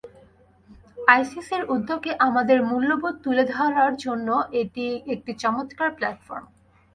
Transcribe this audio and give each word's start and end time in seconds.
আইসিসির 1.07 1.63
উদ্যোগে 1.69 2.11
আমাদের 2.27 2.57
মূল্যবোধ 2.63 3.15
তুলে 3.23 3.43
ধরার 3.55 3.93
জন্য 3.95 4.27
এটি 4.61 4.85
একটি 5.13 5.31
চমৎকার 5.43 5.89
প্ল্যাটফর্ম। 5.97 6.45